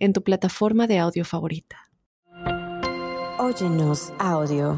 [0.00, 1.90] en tu plataforma de audio favorita.
[3.38, 4.76] Óyenos audio.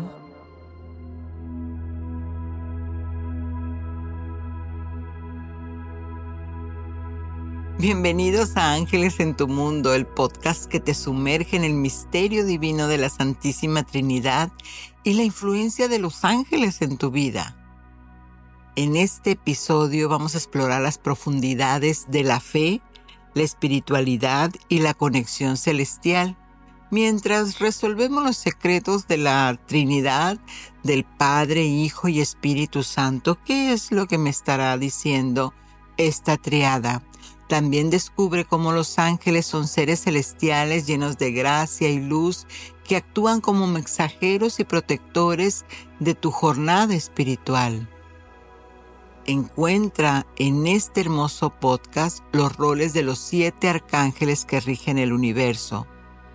[7.79, 12.87] Bienvenidos a Ángeles en tu Mundo, el podcast que te sumerge en el misterio divino
[12.87, 14.53] de la Santísima Trinidad
[15.05, 17.57] y la influencia de los ángeles en tu vida.
[18.75, 22.81] En este episodio vamos a explorar las profundidades de la fe
[23.35, 26.37] la espiritualidad y la conexión celestial,
[26.91, 30.39] mientras resolvemos los secretos de la Trinidad,
[30.83, 33.39] del Padre, Hijo y Espíritu Santo.
[33.45, 35.55] ¿Qué es lo que me estará diciendo
[35.97, 37.03] esta triada?
[37.49, 42.47] También descubre cómo los ángeles son seres celestiales llenos de gracia y luz
[42.85, 45.65] que actúan como mensajeros y protectores
[46.01, 47.89] de tu jornada espiritual.
[49.27, 55.87] Encuentra en este hermoso podcast los roles de los siete arcángeles que rigen el universo,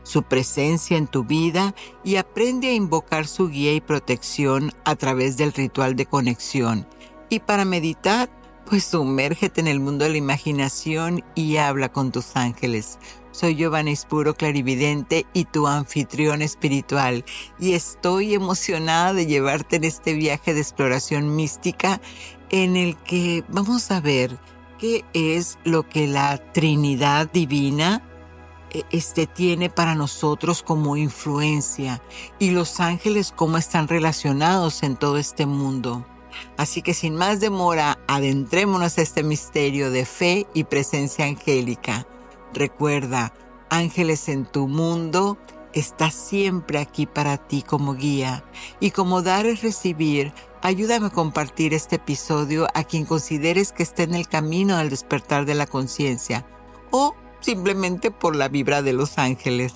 [0.03, 5.35] su presencia en tu vida y aprende a invocar su guía y protección a través
[5.35, 6.87] del ritual de conexión.
[7.29, 8.29] Y para meditar,
[8.69, 12.99] pues sumérgete en el mundo de la imaginación y habla con tus ángeles.
[13.31, 17.23] Soy Giovanna Espuro Clarividente y tu anfitrión espiritual
[17.59, 22.01] y estoy emocionada de llevarte en este viaje de exploración mística
[22.49, 24.37] en el que vamos a ver
[24.77, 28.03] qué es lo que la Trinidad Divina
[28.71, 32.01] eh, este, tiene para nosotros como influencia
[32.39, 36.05] y los ángeles cómo están relacionados en todo este mundo.
[36.57, 42.07] Así que sin más demora, adentrémonos a este misterio de fe y presencia angélica.
[42.53, 43.33] Recuerda,
[43.69, 45.37] ángeles en tu mundo,
[45.73, 48.43] está siempre aquí para ti como guía
[48.79, 54.03] y como dar es recibir, ayúdame a compartir este episodio a quien consideres que esté
[54.03, 56.45] en el camino al despertar de la conciencia
[56.91, 59.73] o simplemente por la vibra de los ángeles.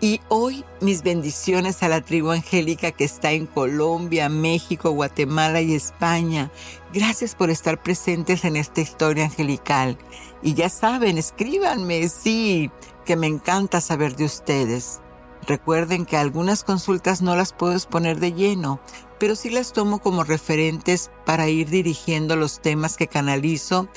[0.00, 5.74] Y hoy mis bendiciones a la tribu angélica que está en Colombia, México, Guatemala y
[5.74, 6.50] España.
[6.92, 9.96] Gracias por estar presentes en esta historia angelical.
[10.42, 12.72] Y ya saben, escríbanme, sí,
[13.04, 15.00] que me encanta saber de ustedes.
[15.46, 18.80] Recuerden que algunas consultas no las puedo exponer de lleno,
[19.18, 23.88] pero sí las tomo como referentes para ir dirigiendo los temas que canalizo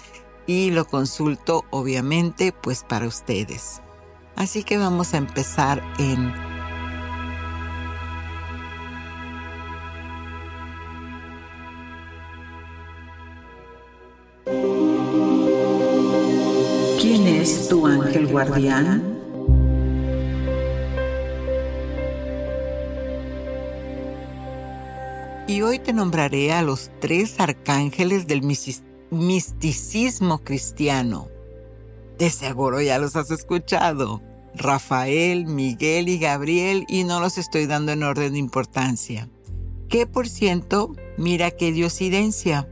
[0.47, 3.81] y lo consulto obviamente pues para ustedes.
[4.35, 6.33] Así que vamos a empezar en
[16.99, 19.24] ¿Quién es tu ángel guardián?
[25.47, 28.41] Y hoy te nombraré a los tres arcángeles del
[29.11, 31.27] misticismo cristiano.
[32.17, 34.23] De seguro ya los has escuchado.
[34.55, 39.29] Rafael, Miguel y Gabriel y no los estoy dando en orden de importancia.
[39.87, 42.67] Que por ciento, mira qué diosidencia.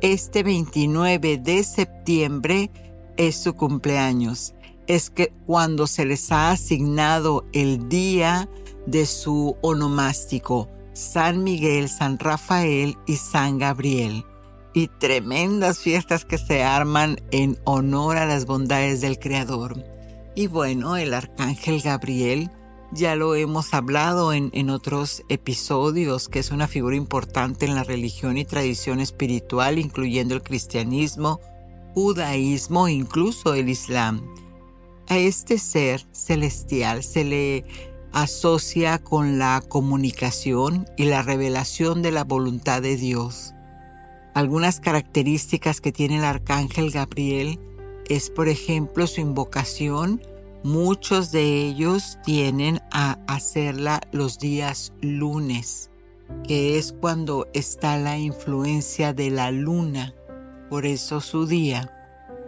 [0.00, 2.72] Este 29 de septiembre
[3.16, 4.52] es su cumpleaños.
[4.88, 8.48] Es que cuando se les ha asignado el día
[8.86, 14.24] de su onomástico, San Miguel, San Rafael y San Gabriel
[14.72, 19.84] y tremendas fiestas que se arman en honor a las bondades del Creador.
[20.34, 22.50] Y bueno, el arcángel Gabriel,
[22.92, 27.84] ya lo hemos hablado en, en, otros episodios, que es una figura importante en la
[27.84, 31.40] religión y tradición espiritual, incluyendo el cristianismo,
[31.92, 34.26] judaísmo e incluso el islam.
[35.08, 37.64] A este ser celestial se le
[38.16, 43.52] asocia con la comunicación y la revelación de la voluntad de Dios.
[44.32, 47.60] Algunas características que tiene el arcángel Gabriel
[48.08, 50.22] es, por ejemplo, su invocación.
[50.62, 55.90] Muchos de ellos tienen a hacerla los días lunes,
[56.42, 60.14] que es cuando está la influencia de la luna,
[60.70, 61.95] por eso su día.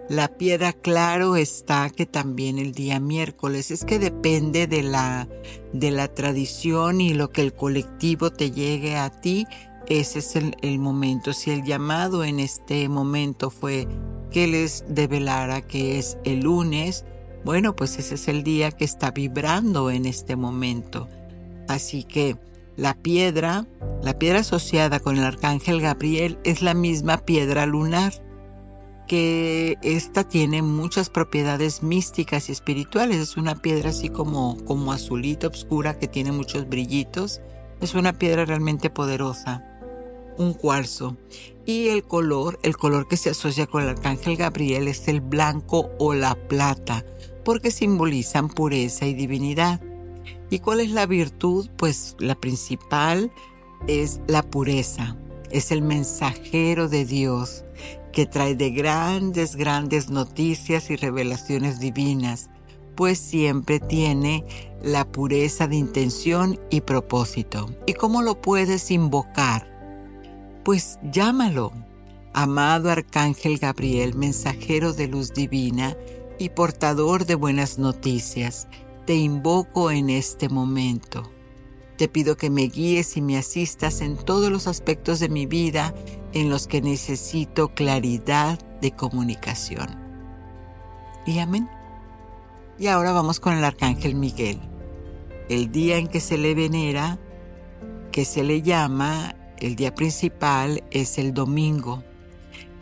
[0.08, 5.28] La piedra claro está que también el día miércoles es que depende de la
[5.72, 9.46] de la tradición y lo que el colectivo te llegue a ti
[9.88, 11.32] ese es el, momento.
[11.32, 13.88] Si el llamado en este momento fue
[14.30, 17.04] que les develara que es el lunes,
[17.44, 21.08] Bueno, pues ese es el día que está vibrando en este momento.
[21.68, 22.36] Así que
[22.76, 23.64] la piedra,
[24.02, 28.12] la piedra asociada con el arcángel Gabriel es la misma piedra lunar,
[29.08, 33.18] que esta tiene muchas propiedades místicas y espirituales.
[33.18, 37.40] Es una piedra así como, como azulita, oscura, que tiene muchos brillitos.
[37.80, 39.64] Es una piedra realmente poderosa.
[40.36, 41.16] Un cuarzo.
[41.64, 45.90] Y el color, el color que se asocia con el arcángel Gabriel es el blanco
[45.98, 47.04] o la plata,
[47.44, 49.80] porque simbolizan pureza y divinidad.
[50.50, 51.68] ¿Y cuál es la virtud?
[51.76, 53.32] Pues la principal
[53.86, 55.16] es la pureza.
[55.50, 57.64] Es el mensajero de Dios
[58.12, 62.50] que trae de grandes, grandes noticias y revelaciones divinas,
[62.94, 64.44] pues siempre tiene
[64.82, 67.70] la pureza de intención y propósito.
[67.86, 69.68] ¿Y cómo lo puedes invocar?
[70.64, 71.72] Pues llámalo.
[72.34, 75.96] Amado Arcángel Gabriel, mensajero de luz divina
[76.38, 78.68] y portador de buenas noticias,
[79.06, 81.30] te invoco en este momento.
[81.98, 85.92] Te pido que me guíes y me asistas en todos los aspectos de mi vida
[86.32, 89.88] en los que necesito claridad de comunicación.
[91.26, 91.68] Y amén.
[92.78, 94.60] Y ahora vamos con el arcángel Miguel.
[95.48, 97.18] El día en que se le venera,
[98.12, 102.04] que se le llama, el día principal es el domingo.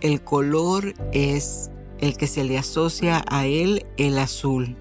[0.03, 1.71] El color es
[2.01, 4.77] el que se le asocia a él, el azul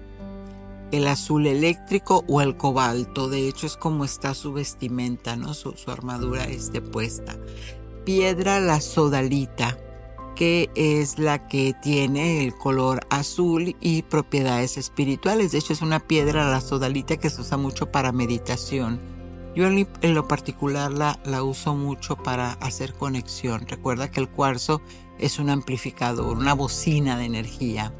[0.92, 3.28] el azul eléctrico o el cobalto.
[3.28, 5.54] De hecho, es como está su vestimenta, ¿no?
[5.54, 7.36] Su, armadura esté puesta.
[8.04, 9.78] Piedra la sodalita,
[10.34, 15.52] que es la que tiene el color azul y propiedades espirituales.
[15.52, 19.00] De hecho, es una piedra la sodalita que se usa mucho para meditación.
[19.56, 23.66] Yo en lo particular la, la uso mucho para hacer conexión.
[23.66, 24.82] Recuerda que el cuarzo
[25.18, 27.92] es un amplificador, una bocina de energía.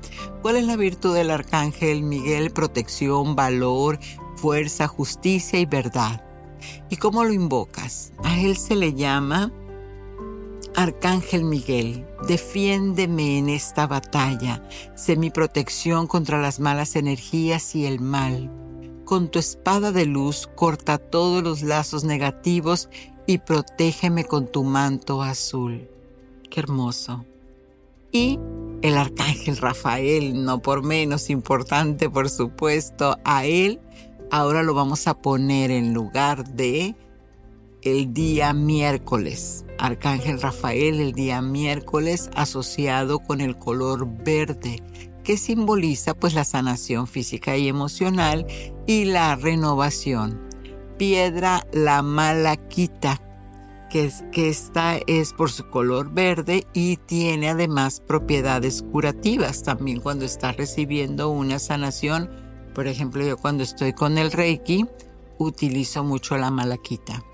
[0.43, 2.51] ¿Cuál es la virtud del arcángel Miguel?
[2.51, 3.99] Protección, valor,
[4.37, 6.25] fuerza, justicia y verdad.
[6.91, 8.13] ¿Y cómo lo invocas?
[8.23, 9.53] A él se le llama
[10.75, 14.63] Arcángel Miguel, defiéndeme en esta batalla,
[14.95, 18.51] sé mi protección contra las malas energías y el mal.
[19.07, 22.91] Con tu espada de luz corta todos los lazos negativos
[23.27, 25.89] y protégeme con tu manto azul.
[26.57, 27.25] Hermoso.
[28.11, 28.39] Y
[28.83, 33.81] el arcángel Rafael, no por menos importante, por supuesto, a él
[34.31, 36.95] ahora lo vamos a poner en lugar de
[37.83, 39.65] el día miércoles.
[39.79, 44.83] Arcángel Rafael el día miércoles asociado con el color verde
[45.23, 48.47] que simboliza pues la sanación física y emocional
[48.87, 50.41] y la renovación.
[50.97, 53.21] Piedra la malaquita
[53.97, 60.27] que, que esta es por su color verde y tiene además propiedades curativas también cuando
[60.27, 62.29] estás recibiendo una sanación.
[62.75, 64.85] Por ejemplo, yo cuando estoy con el Reiki
[65.39, 67.25] utilizo mucho la malaquita.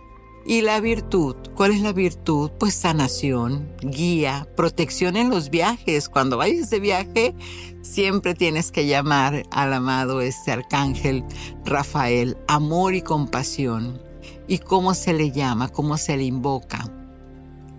[0.46, 2.52] Y la virtud, ¿cuál es la virtud?
[2.60, 6.08] Pues sanación, guía, protección en los viajes.
[6.08, 7.34] Cuando vayas de viaje,
[7.82, 11.24] siempre tienes que llamar al amado este arcángel
[11.64, 14.11] Rafael, amor y compasión.
[14.52, 15.68] ¿Y cómo se le llama?
[15.68, 16.86] ¿Cómo se le invoca?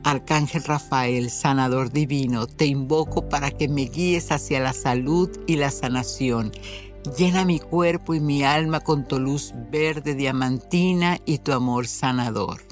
[0.04, 5.70] Arcángel Rafael, sanador divino, te invoco para que me guíes hacia la salud y la
[5.70, 6.52] sanación.
[7.16, 12.64] Llena mi cuerpo y mi alma con tu luz verde diamantina y tu amor sanador.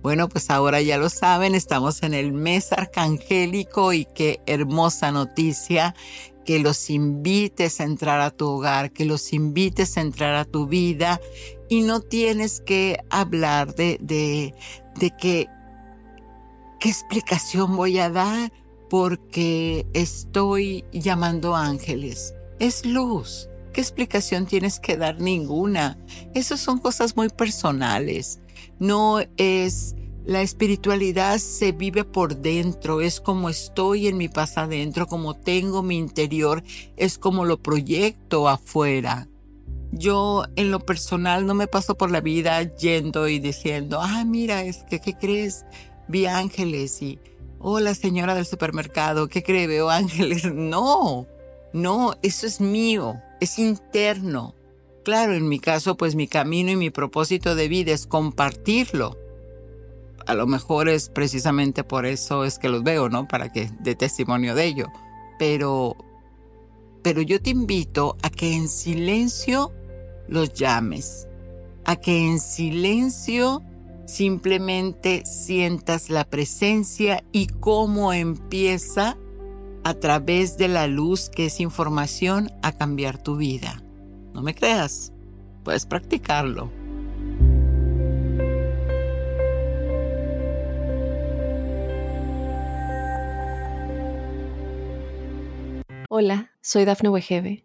[0.00, 5.96] Bueno, pues ahora ya lo saben, estamos en el mes arcangélico y qué hermosa noticia
[6.44, 10.66] que los invites a entrar a tu hogar, que los invites a entrar a tu
[10.66, 11.20] vida
[11.68, 14.54] y no tienes que hablar de, de,
[14.96, 15.48] de que,
[16.80, 18.52] qué explicación voy a dar
[18.90, 22.34] porque estoy llamando ángeles.
[22.58, 23.48] Es luz.
[23.72, 25.20] ¿Qué explicación tienes que dar?
[25.20, 25.98] Ninguna.
[26.34, 28.40] Esas son cosas muy personales.
[28.78, 35.06] No es la espiritualidad se vive por dentro, es como estoy en mi paz adentro,
[35.06, 36.62] como tengo mi interior,
[36.96, 39.28] es como lo proyecto afuera.
[39.96, 44.62] Yo en lo personal no me paso por la vida yendo y diciendo, ah, mira,
[44.62, 45.64] es que, ¿qué crees?
[46.08, 47.20] Vi ángeles y,
[47.58, 49.66] hola señora del supermercado, ¿qué cree?
[49.66, 50.44] Veo ángeles.
[50.52, 51.26] No,
[51.72, 54.54] no, eso es mío, es interno.
[55.04, 59.16] Claro, en mi caso, pues mi camino y mi propósito de vida es compartirlo
[60.26, 63.28] a lo mejor es precisamente por eso es que los veo, ¿no?
[63.28, 64.86] Para que dé testimonio de ello.
[65.38, 65.96] Pero,
[67.02, 69.72] pero yo te invito a que en silencio
[70.28, 71.28] los llames,
[71.84, 73.62] a que en silencio
[74.06, 79.16] simplemente sientas la presencia y cómo empieza
[79.82, 83.82] a través de la luz que es información a cambiar tu vida.
[84.32, 85.12] No me creas,
[85.62, 86.70] puedes practicarlo.
[96.08, 97.64] Hola, soy Dafne Wegebe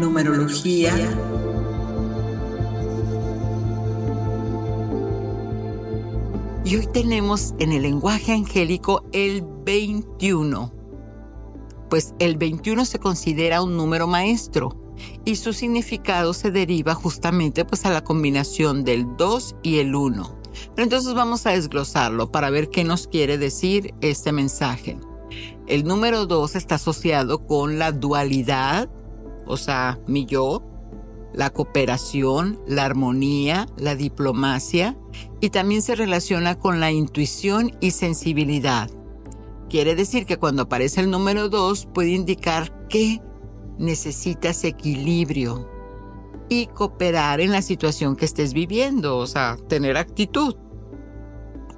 [0.00, 0.94] Numerología.
[6.64, 10.72] Y hoy tenemos en el lenguaje angélico el 21.
[11.90, 14.94] Pues el 21 se considera un número maestro
[15.26, 20.40] y su significado se deriva justamente pues a la combinación del 2 y el 1.
[20.74, 24.98] Pero entonces vamos a desglosarlo para ver qué nos quiere decir este mensaje.
[25.66, 28.90] El número dos está asociado con la dualidad,
[29.50, 30.62] o sea, mi yo,
[31.32, 34.96] la cooperación, la armonía, la diplomacia
[35.40, 38.90] y también se relaciona con la intuición y sensibilidad.
[39.68, 43.20] Quiere decir que cuando aparece el número dos puede indicar que
[43.78, 45.68] necesitas equilibrio
[46.48, 50.56] y cooperar en la situación que estés viviendo, o sea, tener actitud.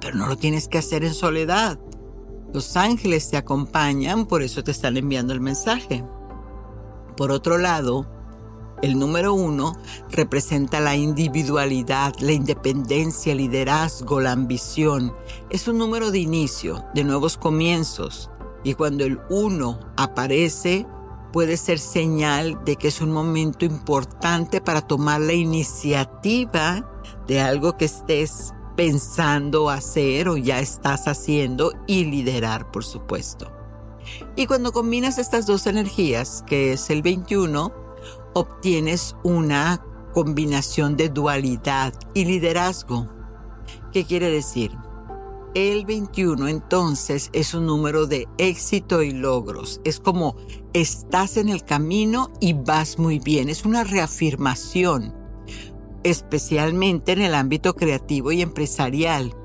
[0.01, 1.79] Pero no lo tienes que hacer en soledad.
[2.53, 6.03] Los ángeles te acompañan, por eso te están enviando el mensaje.
[7.15, 8.07] Por otro lado,
[8.81, 9.73] el número uno
[10.11, 15.13] representa la individualidad, la independencia, el liderazgo, la ambición.
[15.49, 18.29] Es un número de inicio, de nuevos comienzos.
[18.63, 20.85] Y cuando el uno aparece,
[21.31, 26.89] puede ser señal de que es un momento importante para tomar la iniciativa
[27.27, 33.62] de algo que estés pensando hacer o ya estás haciendo y liderar, por supuesto.
[34.35, 37.71] Y cuando combinas estas dos energías, que es el 21,
[38.33, 39.83] obtienes una
[40.13, 43.07] combinación de dualidad y liderazgo.
[43.91, 44.71] ¿Qué quiere decir?
[45.55, 49.81] El 21 entonces es un número de éxito y logros.
[49.83, 50.35] Es como
[50.73, 53.49] estás en el camino y vas muy bien.
[53.49, 55.13] Es una reafirmación
[56.03, 59.35] especialmente en el ámbito creativo y empresarial,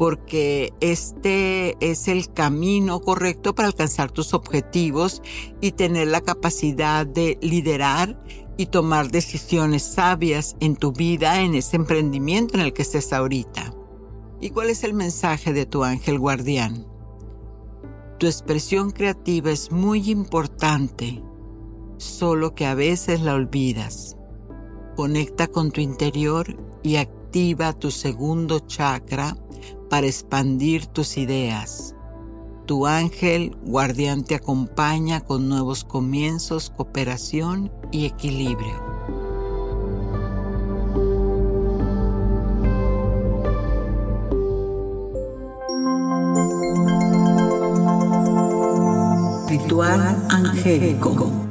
[0.00, 5.20] porque este es el camino correcto para alcanzar tus objetivos
[5.60, 8.18] y tener la capacidad de liderar
[8.56, 13.74] y tomar decisiones sabias en tu vida, en ese emprendimiento en el que estés ahorita.
[14.40, 16.86] ¿Y cuál es el mensaje de tu ángel guardián?
[18.18, 21.22] Tu expresión creativa es muy importante,
[21.98, 24.16] solo que a veces la olvidas.
[24.96, 29.36] Conecta con tu interior y activa tu segundo chakra
[29.90, 31.94] para expandir tus ideas.
[32.64, 38.80] Tu ángel guardián te acompaña con nuevos comienzos, cooperación y equilibrio.
[49.48, 51.49] Ritual angélico.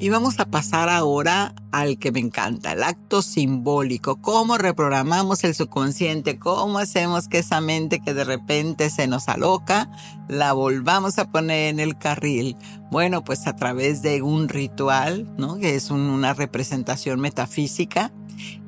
[0.00, 4.20] Y vamos a pasar ahora al que me encanta, el acto simbólico.
[4.22, 6.38] ¿Cómo reprogramamos el subconsciente?
[6.38, 9.90] ¿Cómo hacemos que esa mente que de repente se nos aloca,
[10.28, 12.56] la volvamos a poner en el carril?
[12.92, 15.58] Bueno, pues a través de un ritual, ¿no?
[15.58, 18.12] Que es una representación metafísica.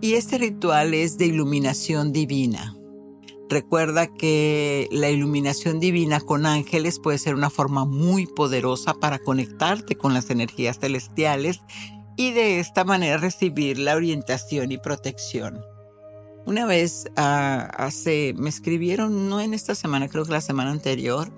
[0.01, 2.75] Y este ritual es de iluminación divina.
[3.51, 9.97] Recuerda que la iluminación divina con ángeles puede ser una forma muy poderosa para conectarte
[9.97, 11.61] con las energías celestiales
[12.17, 15.65] y de esta manera recibir la orientación y protección.
[16.47, 21.33] Una vez hace, me escribieron, no en esta semana, creo que la semana anterior,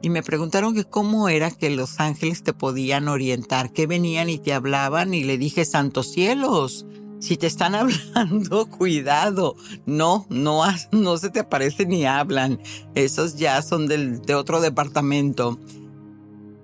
[0.00, 4.38] y me preguntaron que cómo era que los ángeles te podían orientar, que venían y
[4.38, 6.86] te hablaban y le dije, santos cielos,
[7.20, 9.56] si te están hablando, cuidado.
[9.86, 12.60] No, no, no se te aparecen ni hablan.
[12.94, 15.58] Esos ya son del, de otro departamento.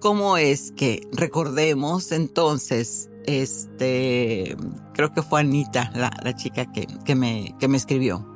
[0.00, 4.54] ¿Cómo es que recordemos entonces, este,
[4.92, 8.28] creo que fue Anita, la, la chica que, que, me, que me escribió.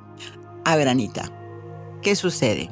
[0.64, 1.30] A ver, Anita,
[2.00, 2.70] ¿qué sucede?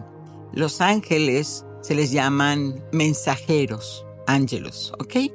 [0.53, 5.31] Los ángeles se les llaman mensajeros, ángelos, ¿ok?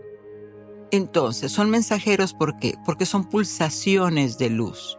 [0.91, 2.75] Entonces, son mensajeros ¿por qué?
[2.85, 4.97] Porque son pulsaciones de luz.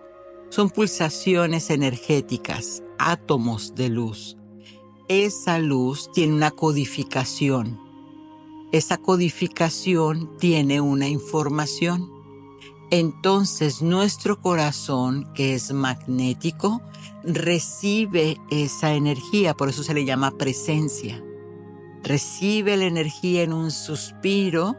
[0.49, 4.37] Son pulsaciones energéticas, átomos de luz.
[5.09, 7.79] Esa luz tiene una codificación.
[8.73, 12.11] esa codificación tiene una información.
[12.91, 16.81] Entonces nuestro corazón, que es magnético,
[17.23, 21.23] recibe esa energía, por eso se le llama presencia.
[22.03, 24.77] Recibe la energía en un suspiro,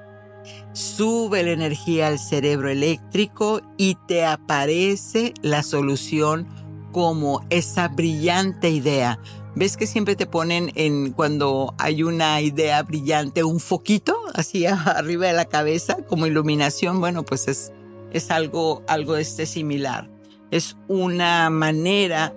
[0.74, 6.48] sube la energía al cerebro eléctrico y te aparece la solución
[6.92, 9.20] como esa brillante idea.
[9.56, 15.28] ¿Ves que siempre te ponen en cuando hay una idea brillante un foquito así arriba
[15.28, 17.00] de la cabeza como iluminación?
[17.00, 17.72] Bueno, pues es,
[18.12, 20.10] es algo, algo este similar.
[20.50, 22.34] Es una manera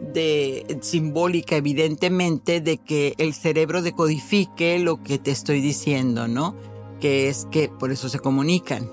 [0.00, 6.54] de simbólica evidentemente de que el cerebro decodifique lo que te estoy diciendo, ¿no?
[7.00, 8.90] Que es que por eso se comunican.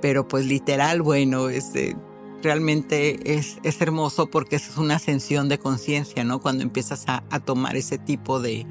[0.00, 1.96] Pero pues literal, bueno, este
[2.42, 6.40] realmente es, es hermoso porque es una ascensión de conciencia, ¿no?
[6.40, 8.66] Cuando empiezas a, a, tomar ese tipo de,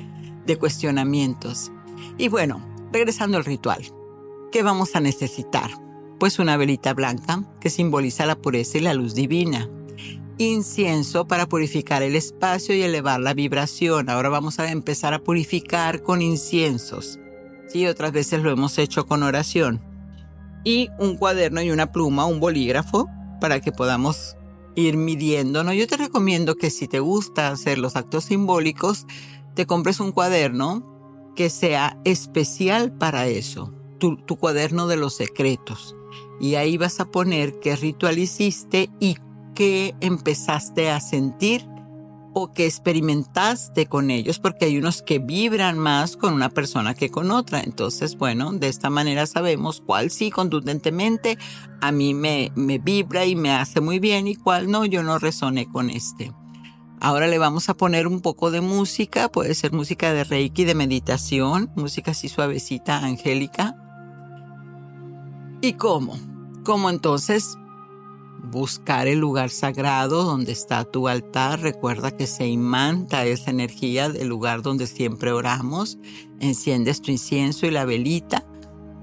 [0.46, 1.72] de cuestionamientos.
[2.18, 3.84] Y bueno, regresando al ritual,
[4.52, 5.72] ¿qué vamos a necesitar?
[6.20, 9.70] Pues una velita blanca que simboliza la pureza y la luz divina.
[10.38, 14.10] Incienso para purificar el espacio y elevar la vibración.
[14.10, 17.20] Ahora vamos a empezar a purificar con inciensos.
[17.68, 19.82] Sí, otras veces lo hemos hecho con oración.
[20.64, 23.10] Y un cuaderno y una pluma, un bolígrafo
[23.42, 24.38] para que podamos
[24.76, 25.64] ir midiendo.
[25.64, 25.74] ¿no?
[25.74, 29.06] Yo te recomiendo que si te gusta hacer los actos simbólicos,
[29.56, 30.90] te compres un cuaderno
[31.36, 35.96] que sea especial para eso, tu, tu cuaderno de los secretos.
[36.40, 39.18] Y ahí vas a poner qué ritual hiciste y
[39.56, 41.66] qué empezaste a sentir
[42.34, 47.10] o que experimentaste con ellos, porque hay unos que vibran más con una persona que
[47.10, 47.62] con otra.
[47.62, 51.38] Entonces, bueno, de esta manera sabemos cuál sí contundentemente
[51.82, 55.20] a mí me, me vibra y me hace muy bien y cuál no, yo no
[55.20, 56.32] resoné con este.
[57.00, 60.74] Ahora le vamos a poner un poco de música, puede ser música de reiki, de
[60.74, 63.76] meditación, música así suavecita, angélica.
[65.62, 66.18] ¿Y cómo?
[66.64, 67.58] ¿Cómo entonces
[68.54, 71.60] buscar el lugar sagrado donde está tu altar.
[71.60, 75.98] Recuerda que se imanta esa energía del lugar donde siempre oramos.
[76.40, 78.46] Enciendes tu incienso y la velita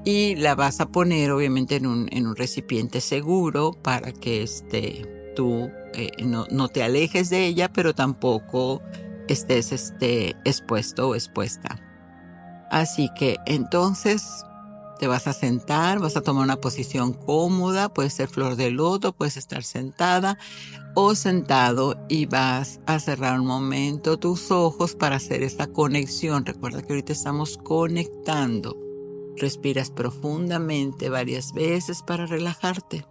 [0.04, 5.32] y la vas a poner obviamente en un, en un recipiente seguro para que este,
[5.36, 8.80] tú eh, no, no, te alejes de ella, pero tampoco
[9.28, 11.78] estés este, expuesto o expuesta.
[12.70, 14.22] Así que entonces
[15.00, 19.14] te vas a sentar, vas a tomar una posición cómoda, puede ser flor de loto,
[19.14, 20.36] puedes estar sentada
[20.94, 26.44] o sentado y vas a cerrar un momento tus ojos para hacer esta conexión.
[26.44, 28.76] Recuerda que ahorita estamos conectando.
[29.38, 33.06] Respiras profundamente varias veces para relajarte.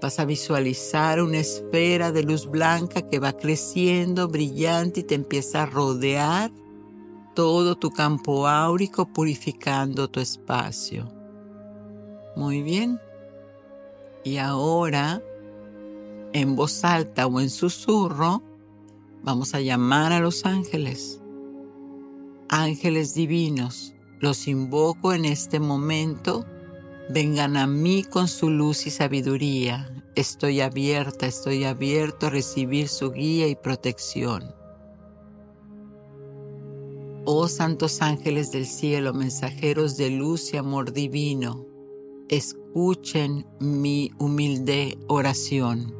[0.00, 5.64] Vas a visualizar una esfera de luz blanca que va creciendo, brillante y te empieza
[5.64, 6.50] a rodear
[7.36, 11.06] todo tu campo áurico purificando tu espacio.
[12.34, 12.98] Muy bien.
[14.24, 15.22] Y ahora,
[16.32, 18.42] en voz alta o en susurro,
[19.22, 21.20] vamos a llamar a los ángeles.
[22.48, 26.46] Ángeles divinos, los invoco en este momento.
[27.10, 29.92] Vengan a mí con su luz y sabiduría.
[30.14, 34.54] Estoy abierta, estoy abierto a recibir su guía y protección.
[37.28, 41.66] Oh santos ángeles del cielo, mensajeros de luz y amor divino,
[42.28, 45.92] escuchen mi humilde oración.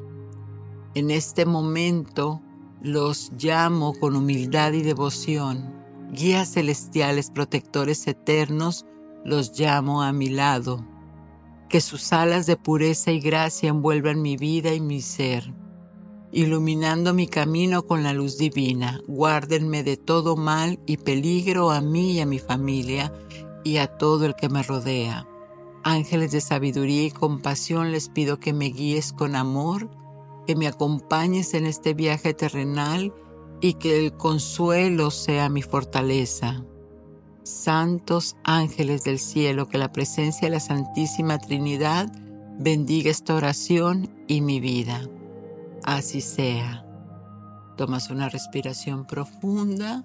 [0.94, 2.42] En este momento
[2.80, 5.74] los llamo con humildad y devoción.
[6.12, 8.86] Guías celestiales, protectores eternos,
[9.24, 10.86] los llamo a mi lado.
[11.68, 15.52] Que sus alas de pureza y gracia envuelvan mi vida y mi ser
[16.32, 19.00] iluminando mi camino con la luz divina.
[19.06, 23.12] Guárdenme de todo mal y peligro a mí y a mi familia
[23.64, 25.28] y a todo el que me rodea.
[25.82, 29.88] Ángeles de sabiduría y compasión, les pido que me guíes con amor,
[30.46, 33.14] que me acompañes en este viaje terrenal
[33.60, 36.64] y que el consuelo sea mi fortaleza.
[37.44, 42.12] Santos ángeles del cielo, que la presencia de la Santísima Trinidad
[42.58, 45.08] bendiga esta oración y mi vida
[45.84, 46.84] así sea.
[47.76, 50.04] Tomas una respiración profunda,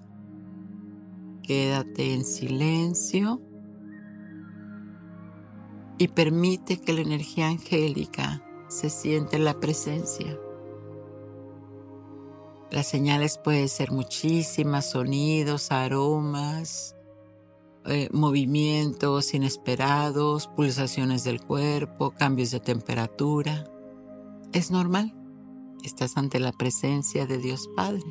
[1.42, 3.40] quédate en silencio
[5.98, 10.38] y permite que la energía angélica se siente en la presencia.
[12.70, 16.96] Las señales pueden ser muchísimas, sonidos, aromas,
[17.84, 23.64] eh, movimientos inesperados, pulsaciones del cuerpo, cambios de temperatura.
[24.52, 25.14] Es normal.
[25.82, 28.04] Estás ante la presencia de Dios Padre.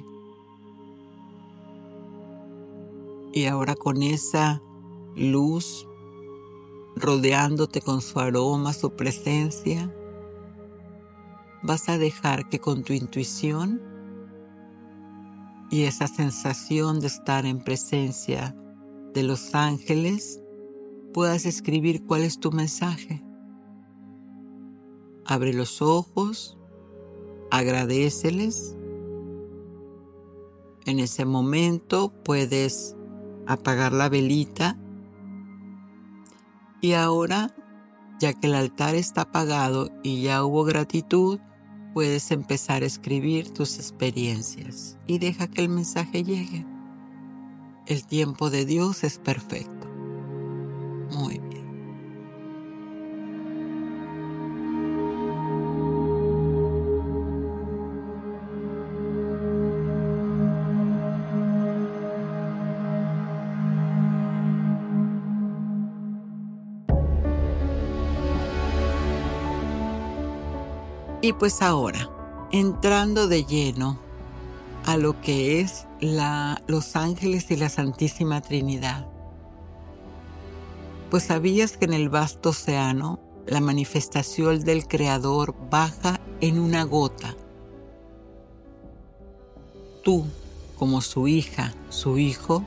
[3.33, 4.61] Y ahora con esa
[5.15, 5.87] luz,
[6.97, 9.89] rodeándote con su aroma, su presencia,
[11.63, 13.81] vas a dejar que con tu intuición
[15.69, 18.53] y esa sensación de estar en presencia
[19.13, 20.41] de los ángeles,
[21.13, 23.23] puedas escribir cuál es tu mensaje.
[25.25, 26.57] Abre los ojos,
[27.51, 28.75] agradeceles.
[30.85, 32.95] En ese momento puedes
[33.45, 34.77] apagar la velita
[36.81, 37.55] y ahora,
[38.19, 41.39] ya que el altar está apagado y ya hubo gratitud,
[41.93, 46.65] puedes empezar a escribir tus experiencias y deja que el mensaje llegue.
[47.85, 49.87] El tiempo de Dios es perfecto.
[51.11, 51.50] Muy bien.
[71.21, 72.09] Y pues ahora,
[72.51, 73.99] entrando de lleno
[74.85, 79.07] a lo que es la, los ángeles y la Santísima Trinidad.
[81.11, 87.35] Pues sabías que en el vasto océano la manifestación del Creador baja en una gota.
[90.03, 90.25] Tú,
[90.77, 92.65] como su hija, su hijo,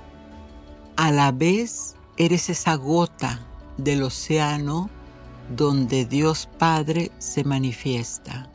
[0.96, 3.40] a la vez eres esa gota
[3.76, 4.90] del océano
[5.48, 8.50] donde Dios Padre se manifiesta.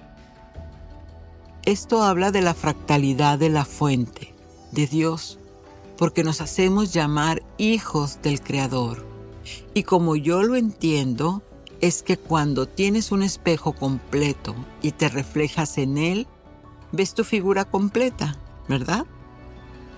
[1.64, 4.34] Esto habla de la fractalidad de la fuente,
[4.72, 5.40] de Dios,
[5.98, 9.06] porque nos hacemos llamar hijos del Creador.
[9.74, 11.44] Y como yo lo entiendo,
[11.82, 16.28] es que cuando tienes un espejo completo y te reflejas en él,
[16.92, 19.06] ves tu figura completa, ¿verdad?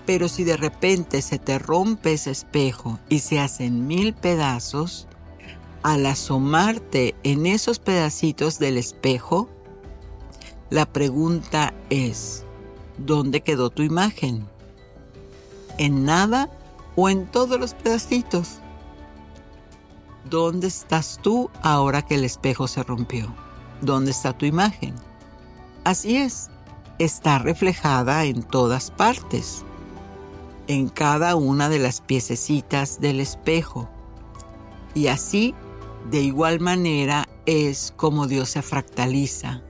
[0.04, 5.08] Pero si de repente se te rompe ese espejo y se hacen mil pedazos,
[5.82, 9.48] al asomarte en esos pedacitos del espejo,
[10.70, 12.44] la pregunta es,
[12.98, 14.46] ¿dónde quedó tu imagen?
[15.78, 16.50] ¿En nada
[16.96, 18.60] o en todos los pedacitos?
[20.30, 23.34] ¿Dónde estás tú ahora que el espejo se rompió?
[23.80, 24.94] ¿Dónde está tu imagen?
[25.84, 26.48] Así es,
[26.98, 29.64] está reflejada en todas partes,
[30.68, 33.88] en cada una de las piececitas del espejo.
[34.94, 35.54] Y así
[36.10, 39.62] de igual manera es como Dios se fractaliza,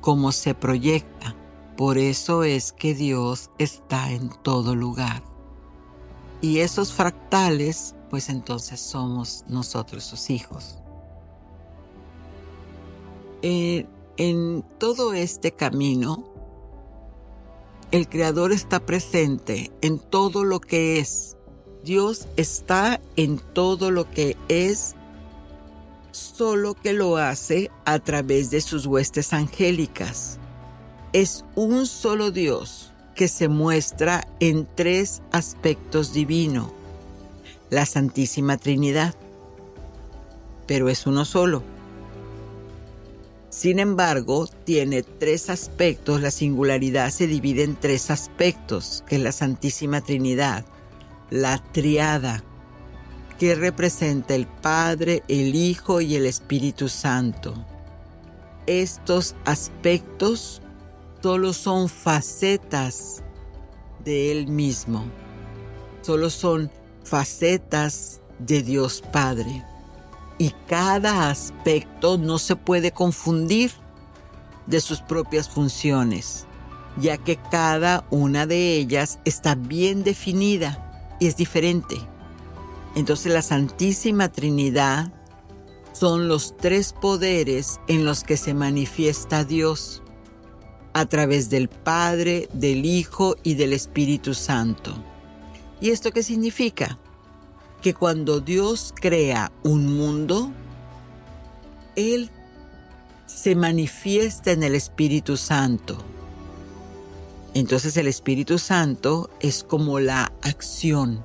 [0.00, 1.36] como se proyecta.
[1.76, 5.22] Por eso es que Dios está en todo lugar.
[6.42, 10.78] Y esos fractales, pues entonces somos nosotros sus hijos.
[13.42, 16.24] Eh, en todo este camino,
[17.90, 21.36] el Creador está presente en todo lo que es.
[21.84, 24.94] Dios está en todo lo que es
[26.12, 30.38] solo que lo hace a través de sus huestes angélicas.
[31.12, 36.70] Es un solo Dios que se muestra en tres aspectos divinos.
[37.68, 39.14] La Santísima Trinidad.
[40.66, 41.62] Pero es uno solo.
[43.50, 46.22] Sin embargo, tiene tres aspectos.
[46.22, 50.64] La singularidad se divide en tres aspectos, que es la Santísima Trinidad,
[51.30, 52.44] la triada,
[53.40, 57.54] que representa el Padre, el Hijo y el Espíritu Santo.
[58.66, 60.60] Estos aspectos
[61.22, 63.22] solo son facetas
[64.04, 65.06] de Él mismo,
[66.02, 66.70] solo son
[67.02, 69.64] facetas de Dios Padre.
[70.36, 73.72] Y cada aspecto no se puede confundir
[74.66, 76.46] de sus propias funciones,
[76.98, 82.09] ya que cada una de ellas está bien definida y es diferente.
[82.94, 85.12] Entonces la Santísima Trinidad
[85.92, 90.02] son los tres poderes en los que se manifiesta Dios
[90.92, 94.94] a través del Padre, del Hijo y del Espíritu Santo.
[95.80, 96.98] ¿Y esto qué significa?
[97.80, 100.50] Que cuando Dios crea un mundo,
[101.96, 102.30] Él
[103.26, 105.96] se manifiesta en el Espíritu Santo.
[107.54, 111.24] Entonces el Espíritu Santo es como la acción,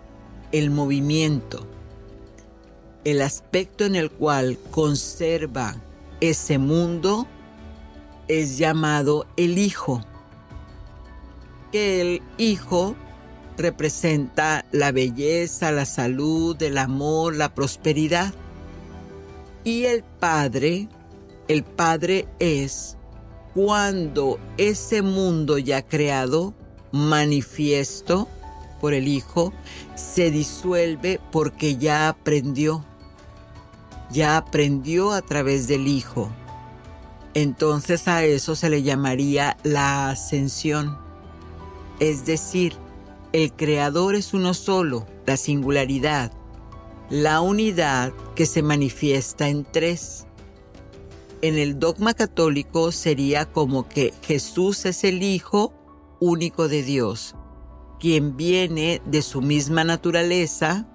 [0.51, 1.65] el movimiento,
[3.03, 5.75] el aspecto en el cual conserva
[6.21, 7.27] ese mundo
[8.27, 10.01] es llamado el Hijo,
[11.71, 12.95] que el Hijo
[13.58, 18.34] representa la belleza, la salud, el amor, la prosperidad.
[19.63, 20.89] Y el Padre,
[21.47, 22.97] el Padre es
[23.53, 26.53] cuando ese mundo ya creado,
[26.91, 28.27] manifiesto,
[28.85, 29.51] por el Hijo
[29.95, 32.85] se disuelve porque ya aprendió,
[34.11, 36.29] ya aprendió a través del Hijo.
[37.33, 40.99] Entonces a eso se le llamaría la ascensión.
[41.99, 42.75] Es decir,
[43.33, 46.31] el Creador es uno solo, la singularidad,
[47.09, 50.27] la unidad que se manifiesta en tres.
[51.41, 55.73] En el dogma católico sería como que Jesús es el Hijo
[56.19, 57.33] único de Dios,
[57.99, 60.88] quien viene de su misma naturaleza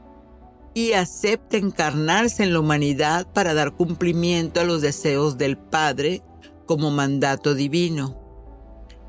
[0.75, 6.23] y acepta encarnarse en la humanidad para dar cumplimiento a los deseos del Padre
[6.67, 8.17] como mandato divino.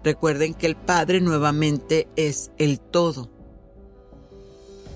[0.04, 3.30] Recuerden que el Padre nuevamente es el todo.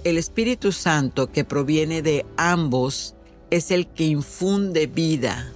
[0.03, 3.15] El Espíritu Santo que proviene de ambos
[3.51, 5.51] es el que infunde vida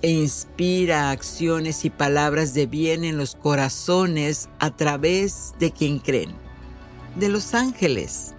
[0.00, 6.47] e inspira acciones y palabras de bien en los corazones a través de quien creen.
[7.16, 8.34] De los ángeles.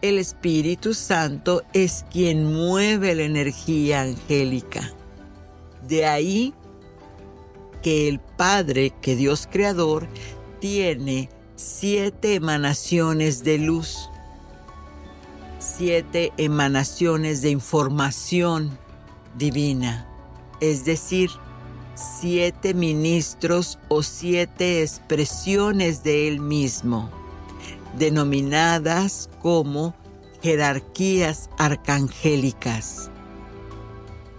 [0.00, 4.92] El Espíritu Santo es quien mueve la energía angélica.
[5.86, 6.54] De ahí
[7.82, 10.08] que el Padre, que Dios Creador,
[10.60, 14.08] tiene siete emanaciones de luz,
[15.58, 18.76] siete emanaciones de información
[19.36, 20.08] divina,
[20.60, 21.30] es decir,
[21.94, 27.10] siete ministros o siete expresiones de Él mismo,
[27.98, 29.94] denominadas como
[30.42, 33.10] jerarquías arcangélicas.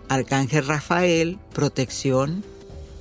[0.09, 2.43] Arcángel Rafael, protección,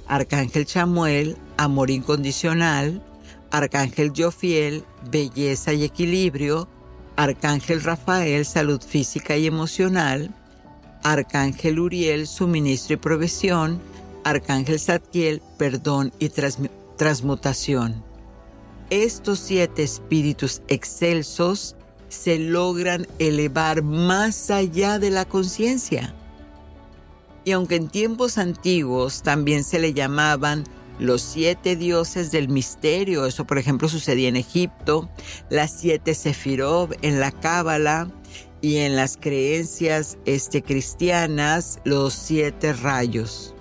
[0.07, 3.03] Arcángel Chamuel, amor incondicional,
[3.51, 6.69] Arcángel Jofiel, belleza y equilibrio,
[7.17, 10.35] Arcángel Rafael, salud física y emocional,
[11.03, 13.81] Arcángel Uriel, suministro y provisión,
[14.25, 16.31] Arcángel Zadkiel, perdón y
[16.97, 18.12] transmutación.
[18.93, 21.77] Estos siete espíritus excelsos
[22.11, 26.15] se logran elevar más allá de la conciencia
[27.43, 30.65] y aunque en tiempos antiguos también se le llamaban
[30.99, 35.09] los siete dioses del misterio, eso por ejemplo sucedía en Egipto,
[35.49, 38.11] las siete Sefirov en la Cábala
[38.61, 43.55] y en las creencias este, cristianas, los siete rayos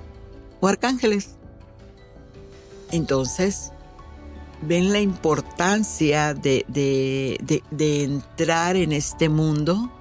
[0.60, 1.38] o arcángeles.
[2.92, 3.72] Entonces,
[4.62, 9.92] ven la importancia de, de entrar en este mundo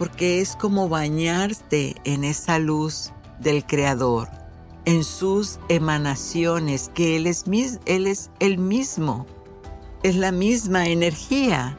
[0.00, 4.30] porque es como bañarte en esa luz del Creador,
[4.86, 7.44] en sus emanaciones, que Él es,
[7.84, 9.26] él es el mismo,
[10.02, 11.76] es la misma energía.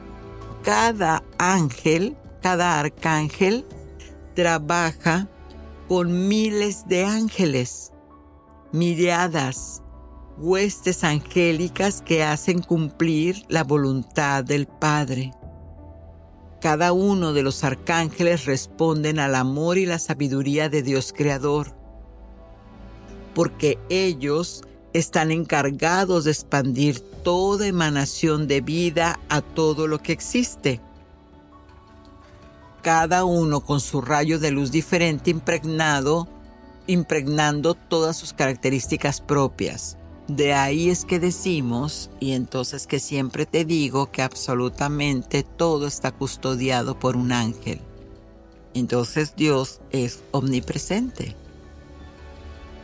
[0.62, 3.66] Cada ángel, cada arcángel,
[4.36, 5.28] trabaja
[5.88, 7.92] con miles de ángeles,
[8.72, 9.81] miradas,
[10.42, 15.32] huestes angélicas que hacen cumplir la voluntad del Padre.
[16.60, 21.74] Cada uno de los arcángeles responden al amor y la sabiduría de Dios Creador,
[23.36, 30.82] porque ellos están encargados de expandir toda emanación de vida a todo lo que existe.
[32.82, 36.28] Cada uno con su rayo de luz diferente impregnado,
[36.88, 39.98] impregnando todas sus características propias.
[40.28, 46.12] De ahí es que decimos, y entonces que siempre te digo que absolutamente todo está
[46.12, 47.82] custodiado por un ángel.
[48.74, 51.36] Entonces Dios es omnipresente.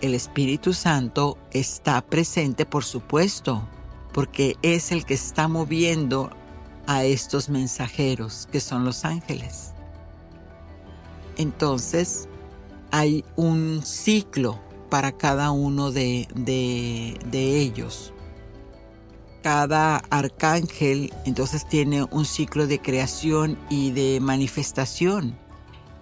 [0.02, 3.68] El Espíritu Santo está presente, por supuesto,
[4.14, 6.30] porque es el que está moviendo
[6.86, 9.72] a estos mensajeros, que son los ángeles.
[11.38, 12.28] Entonces,
[12.92, 16.28] hay un ciclo para cada uno de,
[17.32, 18.14] ellos.
[19.44, 25.38] Cada arcángel entonces tiene un ciclo de creación y de manifestación.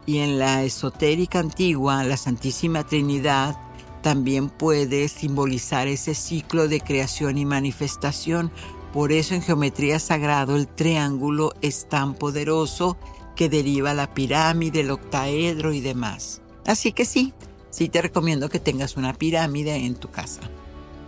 [0.05, 3.57] Y en la esotérica antigua, la Santísima Trinidad
[4.01, 8.51] también puede simbolizar ese ciclo de creación y manifestación.
[8.93, 12.97] Por eso en geometría sagrado el triángulo es tan poderoso
[13.35, 16.41] que deriva la pirámide, el octaedro y demás.
[16.65, 17.33] Así que sí,
[17.75, 20.39] sí te recomiendo que tengas una pirámide en tu casa.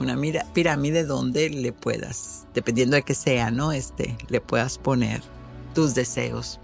[0.01, 0.19] Una
[0.53, 3.71] pirámide donde le puedas, dependiendo de que sea, ¿no?
[3.71, 5.23] Este, le puedas poner
[5.73, 6.59] tus deseos.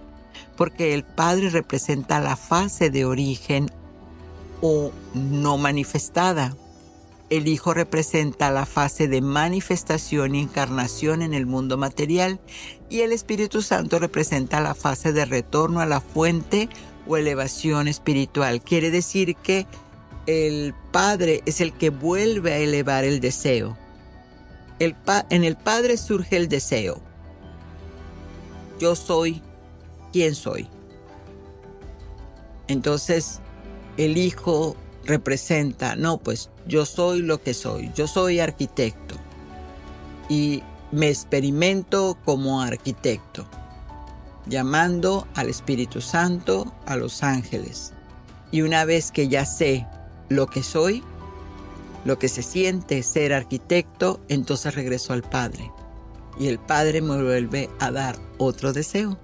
[0.58, 3.72] Porque el Padre representa la fase de origen
[4.62, 6.58] o no manifestada.
[7.30, 12.42] El Hijo representa la fase de manifestación y encarnación en el mundo material
[12.90, 16.68] y el Espíritu Santo representa la fase de retorno a la fuente
[17.08, 18.62] o elevación espiritual.
[18.62, 19.66] Quiere decir que
[20.26, 23.78] el Padre es el que vuelve a elevar el deseo.
[24.80, 27.02] en el Padre surge el deseo.
[28.80, 29.42] yo soy
[30.12, 30.68] quien soy.
[32.68, 33.40] Entonces,
[33.98, 39.16] el hijo representa, no, pues yo soy lo que soy, yo soy arquitecto
[40.30, 43.46] y me experimento como arquitecto,
[44.46, 47.94] llamando al Espíritu Santo, a los ángeles.
[48.52, 49.88] Y una vez que ya sé
[50.36, 51.04] lo que soy,
[52.06, 55.72] lo que se siente ser arquitecto, entonces regreso al Padre.
[56.40, 59.18] Y el Padre me vuelve a dar otro deseo.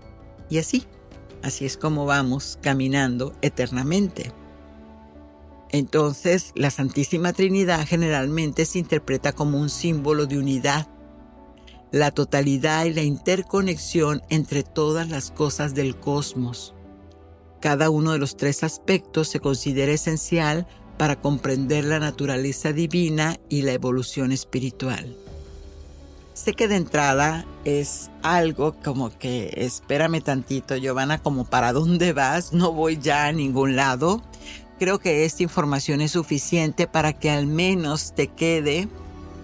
[0.50, 0.86] Y así,
[1.44, 4.32] así es como vamos caminando eternamente.
[5.72, 10.88] Entonces, la Santísima Trinidad generalmente se interpreta como un símbolo de unidad,
[11.92, 16.74] la totalidad y la interconexión entre todas las cosas del cosmos.
[17.60, 20.66] Cada uno de los tres aspectos se considera esencial
[21.00, 25.16] para comprender la naturaleza divina y la evolución espiritual.
[26.34, 32.52] Sé que de entrada es algo como que espérame tantito, Giovanna, como para dónde vas,
[32.52, 34.22] no voy ya a ningún lado.
[34.78, 38.90] Creo que esta información es suficiente para que al menos te quede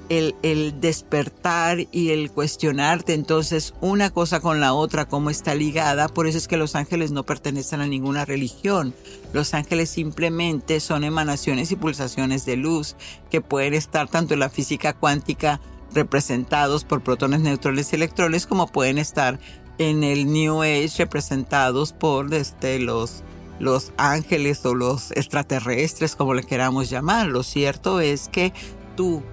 [0.10, 6.08] el, despertar y el cuestionarte entonces una cosa con la otra, cómo está ligada.
[6.08, 8.94] Por eso es que los ángeles no pertenecen a ninguna religión.
[9.34, 12.96] Los ángeles simplemente son emanaciones y pulsaciones de luz
[13.30, 15.60] que pueden estar tanto en la física cuántica
[15.94, 19.40] representados por protones, neutrones y electrones como pueden estar
[19.78, 23.24] en el New Age representados por este, los,
[23.60, 27.28] los ángeles o los extraterrestres, como le queramos llamar.
[27.28, 28.54] Lo cierto es que
[28.96, 29.24] tú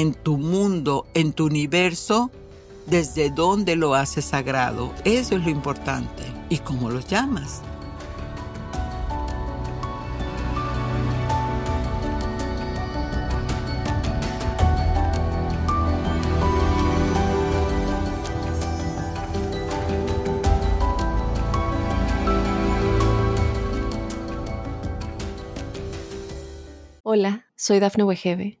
[0.00, 2.30] en tu mundo, en tu universo,
[2.86, 4.94] desde dónde lo haces sagrado.
[5.04, 6.22] Eso es lo importante.
[6.48, 7.62] ¿Y cómo lo llamas?
[27.02, 28.60] Hola, soy Dafne Wegebe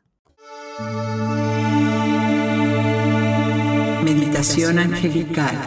[4.03, 5.57] Meditación angelical.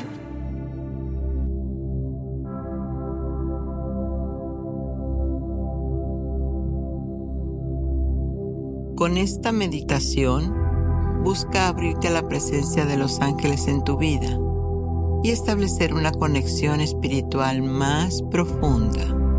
[8.96, 10.54] Con esta meditación,
[11.22, 14.38] busca abrirte a la presencia de los ángeles en tu vida
[15.22, 19.33] y establecer una conexión espiritual más profunda.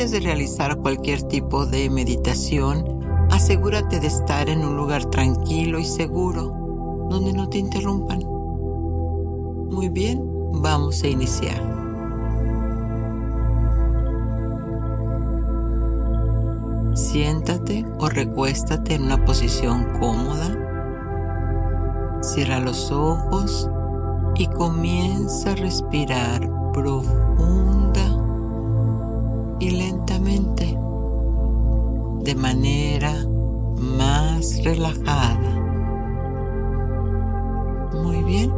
[0.00, 5.84] Antes de realizar cualquier tipo de meditación, asegúrate de estar en un lugar tranquilo y
[5.84, 8.20] seguro, donde no te interrumpan.
[9.68, 11.60] Muy bien, vamos a iniciar.
[16.94, 20.56] Siéntate o recuéstate en una posición cómoda.
[22.22, 23.68] Cierra los ojos
[24.34, 28.29] y comienza a respirar profunda
[29.60, 30.76] y lentamente,
[32.24, 33.12] de manera
[33.76, 35.38] más relajada.
[38.02, 38.50] Muy bien.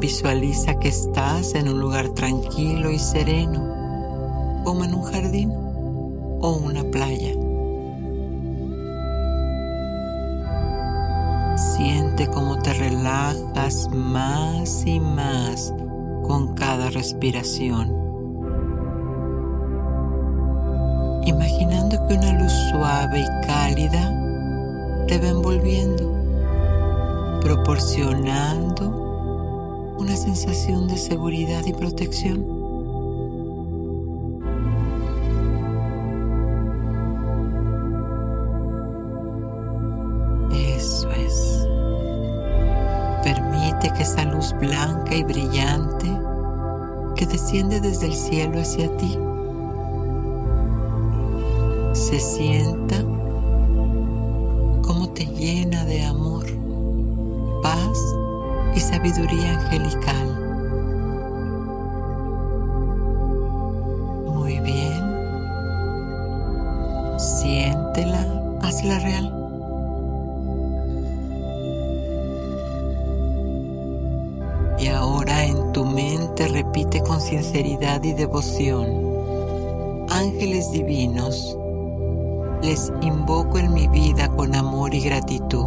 [0.00, 5.50] Visualiza que estás en un lugar tranquilo y sereno, como en un jardín
[6.40, 7.34] o una playa.
[11.56, 15.74] Siente cómo te relajas más y más
[16.22, 18.09] con cada respiración.
[21.24, 24.16] Imaginando que una luz suave y cálida
[25.06, 26.12] te va envolviendo,
[27.40, 28.88] proporcionando
[29.98, 32.46] una sensación de seguridad y protección.
[40.52, 41.66] Eso es.
[43.22, 46.10] Permite que esa luz blanca y brillante
[47.16, 49.18] que desciende desde el cielo hacia ti
[52.10, 53.04] se sienta
[54.82, 56.44] como te llena de amor,
[57.62, 57.98] paz
[58.74, 60.26] y sabiduría angelical.
[64.26, 65.00] Muy bien,
[67.16, 68.26] siéntela,
[68.60, 69.32] hazla real.
[74.80, 78.88] Y ahora en tu mente repite con sinceridad y devoción,
[80.08, 81.56] ángeles divinos,
[82.62, 85.66] les invoco en mi vida con amor y gratitud.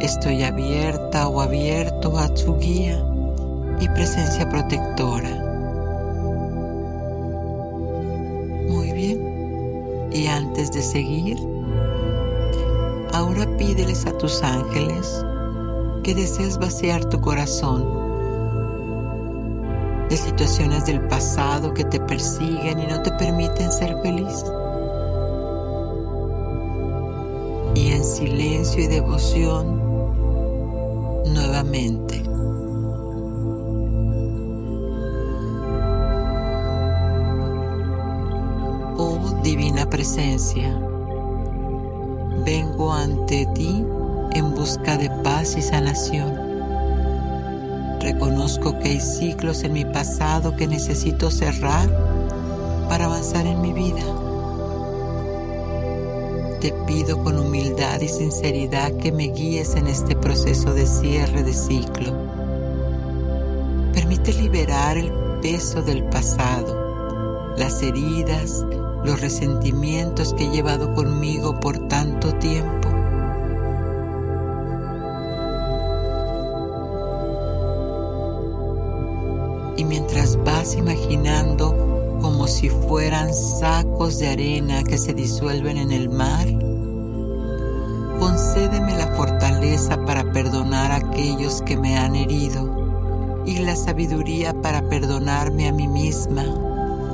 [0.00, 3.04] Estoy abierta o abierto a su guía
[3.80, 5.30] y presencia protectora.
[8.68, 10.08] Muy bien.
[10.12, 11.38] Y antes de seguir,
[13.12, 15.24] ahora pídeles a tus ángeles
[16.04, 18.02] que desees vaciar tu corazón
[20.08, 24.44] de situaciones del pasado que te persiguen y no te permiten ser feliz.
[28.02, 29.80] En silencio y devoción,
[31.32, 32.22] nuevamente.
[38.98, 40.76] Oh divina presencia,
[42.44, 43.86] vengo ante ti
[44.34, 46.52] en busca de paz y sanación
[48.00, 51.88] Reconozco que hay ciclos en mi pasado que necesito cerrar
[52.88, 54.02] para avanzar en mi vida.
[56.62, 61.52] Te pido con humildad y sinceridad que me guíes en este proceso de cierre de
[61.52, 62.12] ciclo.
[63.92, 65.10] Permite liberar el
[65.42, 68.64] peso del pasado, las heridas,
[69.04, 72.82] los resentimientos que he llevado conmigo por tanto tiempo.
[80.76, 81.81] imaginando
[82.22, 86.46] como si fueran sacos de arena que se disuelven en el mar?
[88.20, 94.88] Concédeme la fortaleza para perdonar a aquellos que me han herido y la sabiduría para
[94.88, 96.44] perdonarme a mí misma,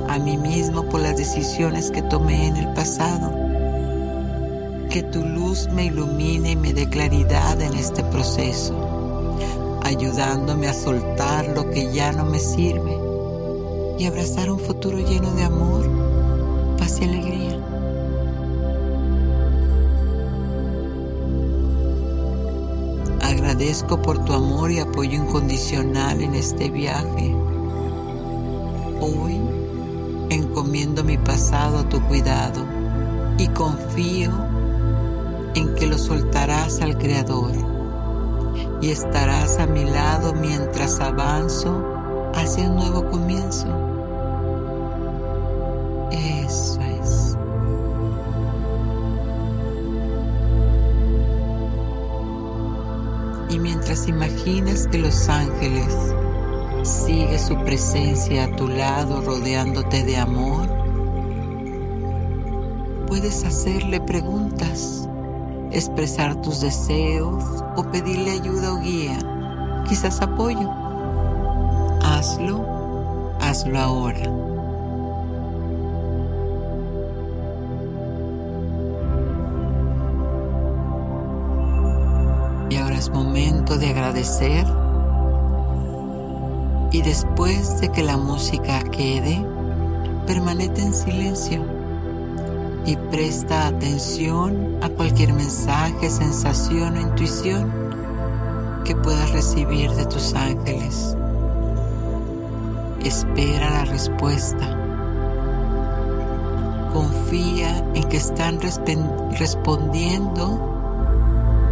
[0.07, 3.33] a mí mismo por las decisiones que tomé en el pasado.
[4.91, 8.75] Que tu luz me ilumine y me dé claridad en este proceso,
[9.83, 12.98] ayudándome a soltar lo que ya no me sirve
[13.99, 15.85] y abrazar un futuro lleno de amor,
[16.77, 17.59] paz y alegría.
[23.21, 27.35] Agradezco por tu amor y apoyo incondicional en este viaje.
[29.01, 29.37] Hoy
[30.29, 32.65] encomiendo mi pasado a tu cuidado
[33.37, 34.31] y confío
[35.55, 37.51] en que lo soltarás al Creador
[38.81, 41.83] y estarás a mi lado mientras avanzo
[42.33, 43.88] hacia un nuevo comienzo.
[53.99, 55.93] Mientras imaginas que los ángeles
[56.83, 60.67] sigue su presencia a tu lado rodeándote de amor,
[63.07, 65.07] puedes hacerle preguntas,
[65.71, 67.43] expresar tus deseos
[67.75, 69.19] o pedirle ayuda o guía,
[69.87, 70.69] quizás apoyo.
[72.03, 72.65] Hazlo,
[73.41, 74.48] hazlo ahora.
[86.91, 89.45] Y después de que la música quede,
[90.25, 91.63] permanece en silencio
[92.85, 97.71] y presta atención a cualquier mensaje, sensación o intuición
[98.83, 101.15] que puedas recibir de tus ángeles.
[103.03, 104.75] Espera la respuesta.
[106.91, 110.68] Confía en que están respondiendo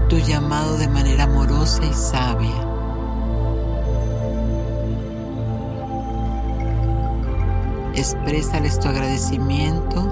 [0.09, 2.67] tu llamado de manera amorosa y sabia.
[7.93, 10.07] Exprésales tu agradecimiento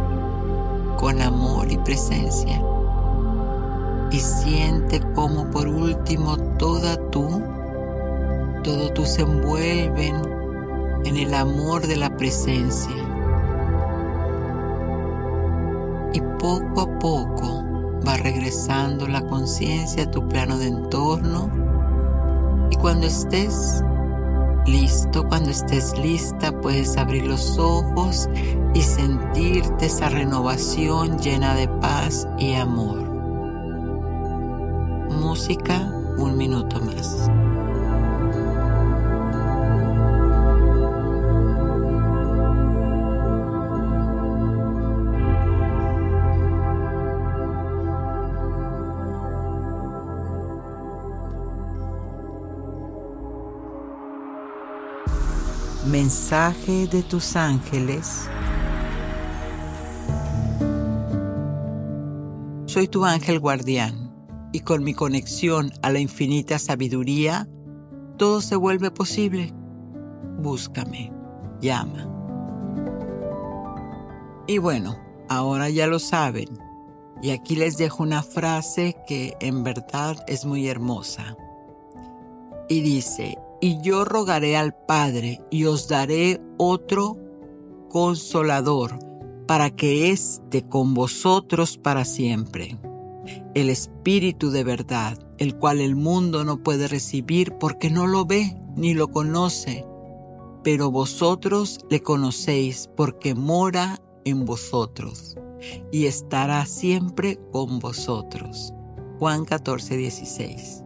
[0.98, 2.62] con amor y presencia.
[4.12, 7.42] Y siente como por último toda tú,
[8.64, 10.16] todo tú se envuelven
[11.06, 12.96] en el amor de la presencia.
[16.12, 17.55] Y poco a poco
[19.08, 21.50] la conciencia tu plano de entorno
[22.72, 23.84] y cuando estés
[24.66, 28.30] listo, cuando estés lista, puedes abrir los ojos
[28.74, 33.04] y sentirte esa renovación llena de paz y amor.
[35.12, 35.80] Música,
[36.18, 37.30] un minuto más.
[55.96, 58.28] Mensaje de tus ángeles.
[62.66, 64.14] Soy tu ángel guardián
[64.52, 67.48] y con mi conexión a la infinita sabiduría,
[68.18, 69.54] todo se vuelve posible.
[70.38, 71.14] Búscame.
[71.62, 72.10] llama.
[74.48, 74.98] Y bueno,
[75.30, 76.60] ahora ya lo saben.
[77.22, 81.38] Y aquí les dejo una frase que en verdad es muy hermosa.
[82.68, 87.18] Y dice, y yo rogaré al Padre y os daré otro
[87.90, 89.00] consolador
[89.48, 92.78] para que esté con vosotros para siempre.
[93.56, 98.56] El Espíritu de verdad, el cual el mundo no puede recibir porque no lo ve
[98.76, 99.84] ni lo conoce,
[100.64, 105.38] pero vosotros le conocéis porque mora en vosotros
[105.92, 108.72] y estará siempre con vosotros.
[109.18, 110.85] Juan 14, 16.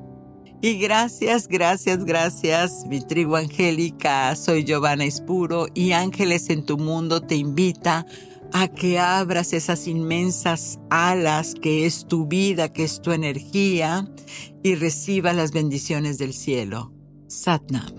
[0.62, 4.36] Y gracias, gracias, gracias, mi tribu angélica.
[4.36, 8.06] Soy Giovanna Espuro y Ángeles en tu Mundo te invita
[8.52, 14.06] a que abras esas inmensas alas que es tu vida, que es tu energía
[14.62, 16.92] y reciba las bendiciones del cielo.
[17.28, 17.99] Satnam.